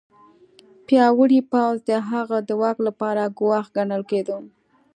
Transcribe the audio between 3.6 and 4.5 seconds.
ګڼل کېده.